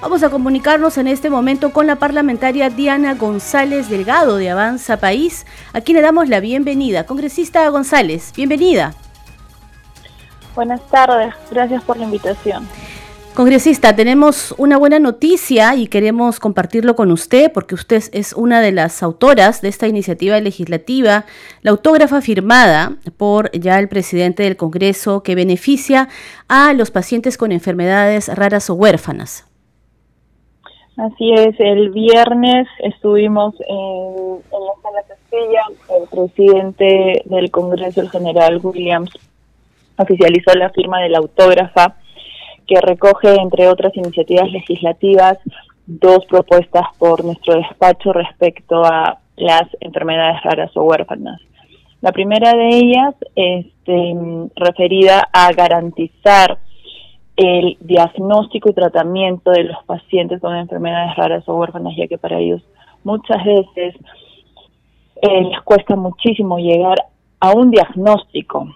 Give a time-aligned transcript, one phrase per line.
[0.00, 5.44] Vamos a comunicarnos en este momento con la parlamentaria Diana González Delgado de Avanza País,
[5.72, 7.04] a quien le damos la bienvenida.
[7.04, 8.94] Congresista González, bienvenida.
[10.54, 12.68] Buenas tardes, gracias por la invitación.
[13.34, 18.70] Congresista, tenemos una buena noticia y queremos compartirlo con usted porque usted es una de
[18.70, 21.24] las autoras de esta iniciativa legislativa,
[21.62, 26.08] la autógrafa firmada por ya el presidente del Congreso que beneficia
[26.46, 29.47] a los pacientes con enfermedades raras o huérfanas.
[30.98, 35.62] Así es, el viernes estuvimos en, la sala Castilla,
[35.96, 39.12] el presidente del Congreso, el general Williams,
[39.96, 41.94] oficializó la firma de la autógrafa
[42.66, 45.38] que recoge, entre otras iniciativas legislativas,
[45.86, 51.40] dos propuestas por nuestro despacho respecto a las enfermedades raras o huérfanas.
[52.00, 54.14] La primera de ellas, este,
[54.56, 56.58] referida a garantizar
[57.38, 62.38] el diagnóstico y tratamiento de los pacientes con enfermedades raras o huérfanas, ya que para
[62.38, 62.62] ellos
[63.04, 63.94] muchas veces
[65.22, 66.98] eh, les cuesta muchísimo llegar
[67.40, 68.68] a un diagnóstico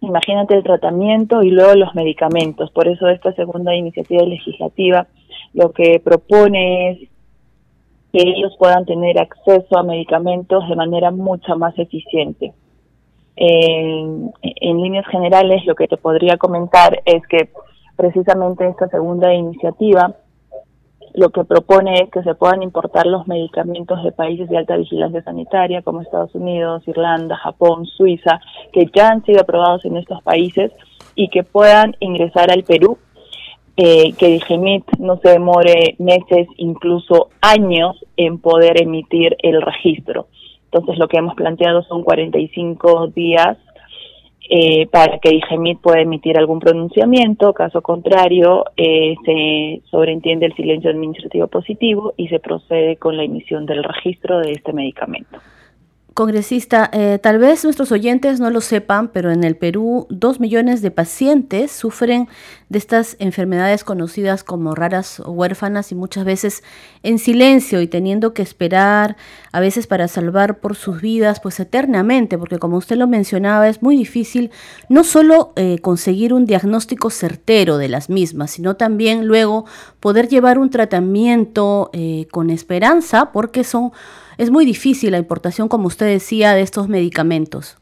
[0.00, 2.70] imagínate el tratamiento y luego los medicamentos.
[2.70, 5.06] Por eso esta segunda iniciativa legislativa
[5.52, 6.98] lo que propone es
[8.12, 12.52] que ellos puedan tener acceso a medicamentos de manera mucho más eficiente.
[13.36, 14.32] En,
[14.82, 17.50] líneas generales, lo que te podría comentar es que
[17.96, 20.14] precisamente esta segunda iniciativa
[21.14, 25.22] lo que propone es que se puedan importar los medicamentos de países de alta vigilancia
[25.22, 28.40] sanitaria como Estados Unidos, Irlanda, Japón, Suiza,
[28.72, 30.70] que ya han sido aprobados en estos países
[31.16, 32.98] y que puedan ingresar al Perú,
[33.76, 40.28] eh, que Digemit no se demore meses, incluso años en poder emitir el registro.
[40.72, 43.58] Entonces lo que hemos planteado son 45 días
[44.48, 50.90] eh, para que IGEMIT pueda emitir algún pronunciamiento, caso contrario, eh, se sobreentiende el silencio
[50.90, 55.38] administrativo positivo y se procede con la emisión del registro de este medicamento.
[56.20, 60.82] Congresista, eh, tal vez nuestros oyentes no lo sepan, pero en el Perú dos millones
[60.82, 62.28] de pacientes sufren
[62.68, 66.62] de estas enfermedades conocidas como raras o huérfanas y muchas veces
[67.02, 69.16] en silencio y teniendo que esperar
[69.50, 73.82] a veces para salvar por sus vidas pues eternamente, porque como usted lo mencionaba es
[73.82, 74.50] muy difícil
[74.90, 79.64] no solo eh, conseguir un diagnóstico certero de las mismas, sino también luego
[80.00, 83.92] poder llevar un tratamiento eh, con esperanza porque son
[84.40, 87.80] es muy difícil la importación, como usted decía, de estos medicamentos.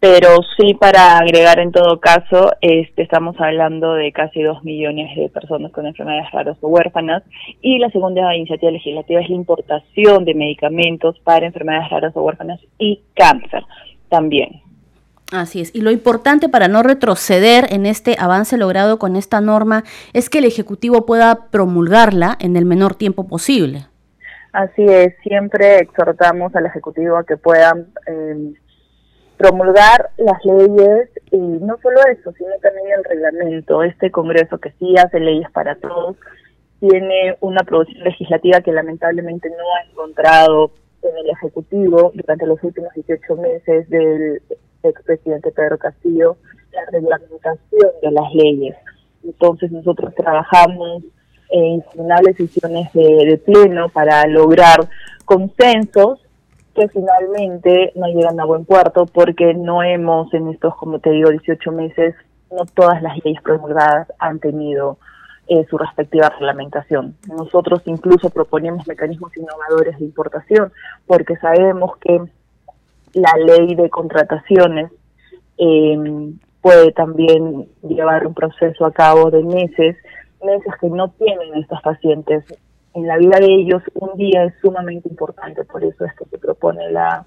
[0.00, 5.28] Pero sí, para agregar en todo caso, este, estamos hablando de casi dos millones de
[5.28, 7.24] personas con enfermedades raras o huérfanas.
[7.62, 12.60] Y la segunda iniciativa legislativa es la importación de medicamentos para enfermedades raras o huérfanas
[12.78, 13.64] y cáncer
[14.08, 14.62] también.
[15.32, 15.74] Así es.
[15.74, 19.82] Y lo importante para no retroceder en este avance logrado con esta norma
[20.12, 23.87] es que el Ejecutivo pueda promulgarla en el menor tiempo posible.
[24.52, 28.54] Así es, siempre exhortamos al Ejecutivo a que puedan em,
[29.36, 33.82] promulgar las leyes y no solo eso, sino también el reglamento.
[33.82, 36.16] Este Congreso que sí hace leyes para todos
[36.80, 40.72] tiene una producción legislativa que lamentablemente no ha encontrado
[41.02, 44.42] en el Ejecutivo durante los últimos 18 meses del
[44.82, 46.36] expresidente Pedro Castillo
[46.72, 48.76] la reglamentación de las leyes.
[49.24, 51.02] Entonces nosotros trabajamos
[51.50, 51.82] en
[52.34, 54.88] sesiones de, pleno para lograr
[55.24, 56.20] consensos
[56.74, 61.30] que finalmente no llegan a buen puerto porque no hemos en estos, como te digo,
[61.30, 62.14] 18 meses,
[62.50, 64.98] no todas las leyes promulgadas han tenido
[65.48, 67.16] eh, su respectiva reglamentación.
[67.26, 70.72] Nosotros incluso proponemos mecanismos innovadores de importación
[71.06, 72.20] porque sabemos que
[73.14, 74.92] la ley de contrataciones
[75.56, 79.96] eh, puede también llevar un proceso a cabo de meses
[80.42, 82.44] meses que no tienen estos pacientes.
[82.94, 86.38] En la vida de ellos un día es sumamente importante, por eso es que se
[86.38, 87.24] propone la,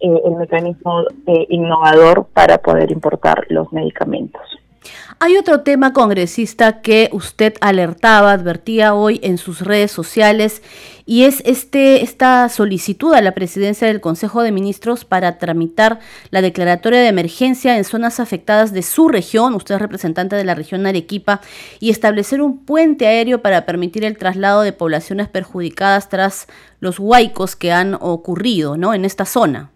[0.00, 4.42] eh, el mecanismo eh, innovador para poder importar los medicamentos.
[5.18, 10.62] Hay otro tema congresista que usted alertaba, advertía hoy en sus redes sociales
[11.06, 16.00] y es este esta solicitud a la presidencia del Consejo de Ministros para tramitar
[16.30, 20.54] la declaratoria de emergencia en zonas afectadas de su región, usted es representante de la
[20.54, 21.40] región Arequipa,
[21.80, 26.46] y establecer un puente aéreo para permitir el traslado de poblaciones perjudicadas tras
[26.80, 28.94] los huaicos que han ocurrido, ¿no?
[28.94, 29.71] en esta zona.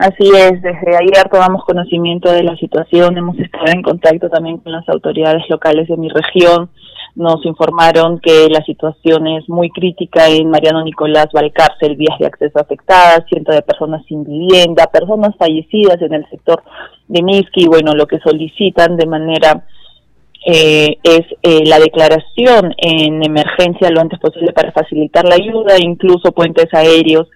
[0.00, 4.72] Así es, desde ayer tomamos conocimiento de la situación, hemos estado en contacto también con
[4.72, 6.70] las autoridades locales de mi región,
[7.16, 12.58] nos informaron que la situación es muy crítica en Mariano Nicolás Valcárcel, vías de acceso
[12.58, 16.62] afectadas, cientos de personas sin vivienda, personas fallecidas en el sector
[17.06, 19.66] de Miski, bueno, lo que solicitan de manera
[20.46, 26.32] eh, es eh, la declaración en emergencia lo antes posible para facilitar la ayuda, incluso
[26.32, 27.28] puentes aéreos,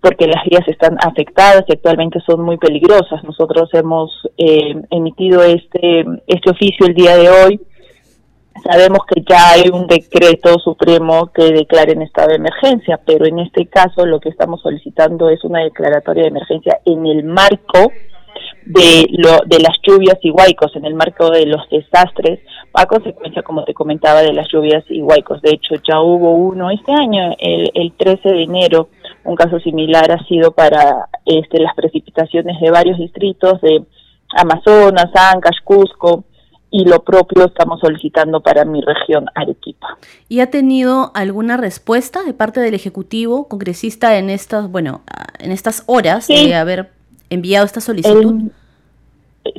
[0.00, 3.22] porque las vías están afectadas y actualmente son muy peligrosas.
[3.24, 7.60] Nosotros hemos eh, emitido este, este oficio el día de hoy.
[8.64, 13.38] Sabemos que ya hay un decreto supremo que declara en estado de emergencia, pero en
[13.38, 17.92] este caso lo que estamos solicitando es una declaratoria de emergencia en el marco
[18.66, 22.40] de, lo, de las lluvias y huaicos, en el marco de los desastres,
[22.74, 25.40] a consecuencia, como te comentaba, de las lluvias y huaicos.
[25.42, 28.88] De hecho, ya hubo uno este año, el, el 13 de enero,
[29.24, 33.82] un caso similar ha sido para este, las precipitaciones de varios distritos de
[34.36, 36.24] Amazonas, Ancash, Cusco,
[36.70, 39.98] y lo propio estamos solicitando para mi región Arequipa.
[40.28, 45.02] ¿Y ha tenido alguna respuesta de parte del Ejecutivo congresista en estas, bueno,
[45.40, 46.90] en estas horas de haber
[47.28, 48.50] enviado esta solicitud?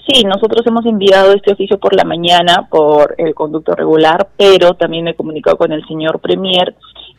[0.08, 5.04] sí, nosotros hemos enviado este oficio por la mañana por el conducto regular, pero también
[5.04, 6.76] me he comunicado con el señor Premier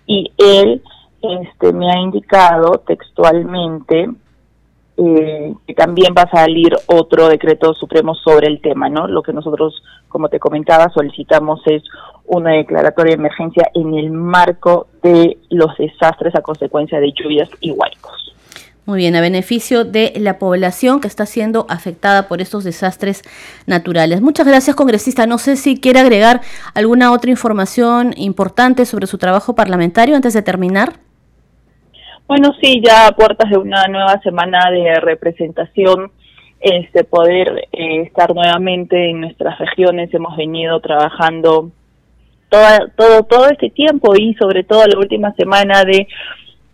[0.07, 0.83] y él
[1.23, 4.09] este, me ha indicado textualmente
[4.99, 9.09] eh, que también va a salir otro decreto supremo sobre el tema, ¿no?
[9.09, 11.83] Lo que nosotros, como te comentaba, solicitamos es
[12.27, 17.71] una declaratoria de emergencia en el marco de los desastres a consecuencia de lluvias y
[17.71, 18.35] huaicos.
[18.85, 23.23] Muy bien, a beneficio de la población que está siendo afectada por estos desastres
[23.67, 24.21] naturales.
[24.21, 25.25] Muchas gracias, congresista.
[25.27, 26.41] No sé si quiere agregar
[26.75, 30.95] alguna otra información importante sobre su trabajo parlamentario antes de terminar.
[32.27, 36.11] Bueno, sí, ya a puertas de una nueva semana de representación,
[36.61, 40.15] este poder eh, estar nuevamente en nuestras regiones.
[40.15, 41.71] Hemos venido trabajando
[42.49, 46.07] toda, todo todo este tiempo y sobre todo la última semana de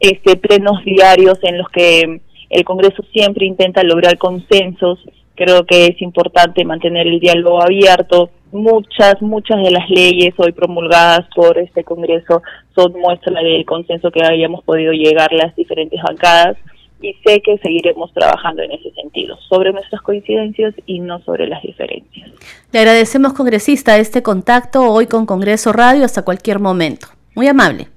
[0.00, 4.99] este, plenos diarios en los que el Congreso siempre intenta lograr consensos.
[5.35, 8.31] Creo que es importante mantener el diálogo abierto.
[8.50, 12.43] Muchas, muchas de las leyes hoy promulgadas por este Congreso
[12.75, 16.56] son muestra del consenso que habíamos podido llegar las diferentes bancadas
[17.00, 21.62] y sé que seguiremos trabajando en ese sentido, sobre nuestras coincidencias y no sobre las
[21.62, 22.31] diferencias.
[22.73, 27.09] Le agradecemos, congresista, este contacto hoy con Congreso Radio hasta cualquier momento.
[27.35, 27.89] Muy amable.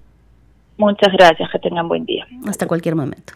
[0.78, 2.28] Muchas gracias, que tengan buen día.
[2.48, 3.34] Hasta cualquier momento.